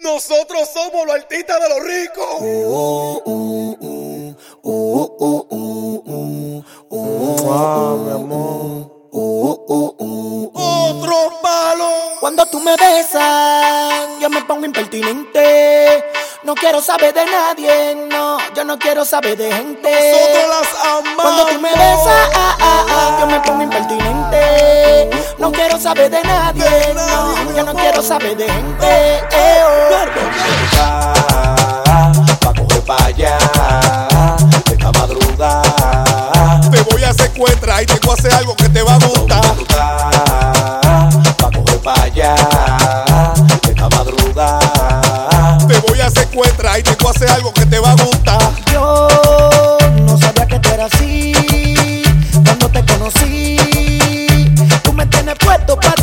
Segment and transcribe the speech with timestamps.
[0.00, 2.40] Nosotros somos los artistas de los ricos.
[7.98, 8.92] mi amor.
[10.54, 11.90] Otro palo.
[12.20, 16.04] Cuando tú me besas, yo me pongo impertinente.
[16.44, 18.38] No quiero saber de nadie, no.
[18.54, 19.90] Yo no quiero saber de gente.
[19.90, 21.22] Nosotros las amamos.
[21.24, 25.10] Cuando tú me besas, ah, ah, ah, yo me pongo impertinente.
[25.38, 27.07] No quiero saber de nadie, no.
[27.58, 28.86] Yo no quiero saber de gente.
[29.32, 30.06] Eh, oh.
[32.38, 33.36] Pa' coger pa' allá,
[34.70, 36.60] esta madrugada.
[36.70, 39.56] Te voy a secuestrar y te voy a hacer algo que te va a gustar.
[41.36, 42.36] Pa' coger pa' allá,
[43.68, 45.58] esta madrugada.
[45.66, 48.52] Te voy a secuestrar y te voy a hacer algo que te va a gustar.
[48.72, 49.08] Yo
[50.06, 52.04] no sabía que tú eras así.
[52.44, 53.56] Cuando te conocí,
[54.84, 55.97] tú me tienes puesto pa'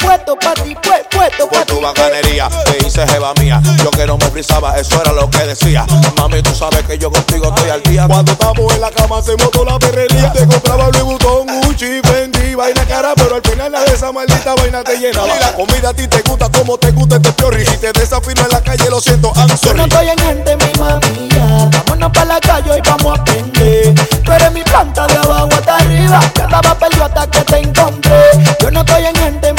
[0.00, 1.74] puesto pa' ti, pues, puesto pa' Por ti.
[1.74, 3.60] tu bacanería, te hice jeva mía.
[3.82, 5.84] Yo que no me frisaba, eso era lo que decía.
[6.16, 8.06] Mami, tú sabes que yo contigo estoy al día.
[8.06, 10.32] Cuando estamos en la cama hacemos toda la perrería.
[10.32, 14.54] Te compraba Louis Vuitton, Gucci, Fendi, vaina cara, pero al final la de esa maldita
[14.56, 15.28] vaina te llenaba.
[15.36, 17.64] Y la comida a ti te gusta como te gusta este piorri.
[17.66, 19.80] Si te desafino en la calle, lo siento, I'm Yo no sorry.
[19.82, 21.70] estoy en gente, mi mamilla.
[21.86, 23.94] Vámonos pa' la calle y vamos a aprender.
[24.24, 26.20] Tú eres mi planta de abajo hasta arriba.
[26.36, 28.22] Yo andaba perdido hasta que te encontré.
[28.60, 29.49] Yo no estoy en gente,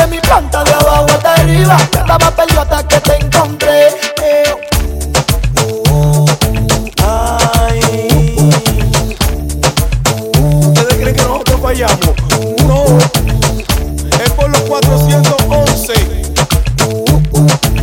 [0.00, 1.76] eres mi planta de abajo hasta arriba.
[1.98, 3.88] Andaba perdido hasta que te encontré.
[4.22, 4.54] Eh,
[10.60, 12.14] ¿Ustedes creen que nosotros fallamos?
[12.66, 12.84] No.
[14.22, 15.94] Es por los 411.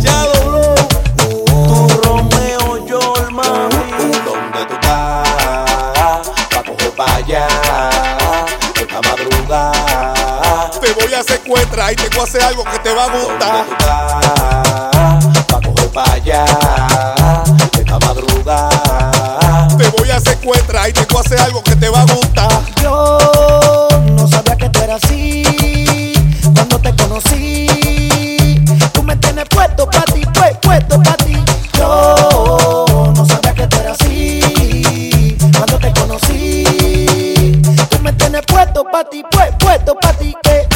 [0.00, 0.74] Ya dobló.
[1.66, 2.76] Tu Romeo.
[4.24, 6.30] ¿Dónde tú estás?
[6.50, 7.46] Pa' coger pa' allá,
[11.46, 13.64] voy a secuestrar y te voy a hacer algo que te va a ¿Dónde gustar.
[15.46, 16.44] Pa' coger pa' allá,
[17.78, 19.68] esta madrugada.
[19.78, 22.62] Te voy a secuestrar y te voy a hacer algo que te va a gustar.
[22.82, 23.18] Yo
[24.16, 26.12] no sabía que tú eras así.
[26.54, 31.36] Cuando te conocí, tú me tienes puesto pa' ti, pues, puesto pa' ti.
[31.78, 35.36] Yo no sabía que tú eras así.
[35.56, 37.60] Cuando te conocí,
[37.90, 40.34] tú me tienes puesto pa' ti, pues, puesto pa' ti.
[40.50, 40.66] eh.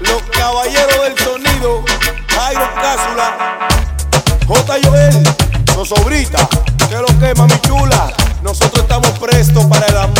[0.00, 1.84] los caballeros del sonido,
[2.28, 3.58] Jairo Cásula,
[4.46, 4.74] J.
[4.84, 5.22] Joel,
[5.74, 6.48] nos sobrita,
[6.88, 10.15] que lo quema mi chula, nosotros estamos prestos para el amor.